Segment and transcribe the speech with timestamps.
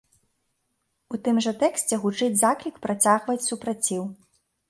[1.15, 4.03] У тым жа тэксце гучыць заклік працягваць супраціў.